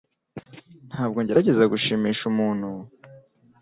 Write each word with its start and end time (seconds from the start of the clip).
Ntabwo 0.89 1.17
ngerageza 1.23 1.63
gushimisha 1.73 2.23
umuntu 2.31 2.69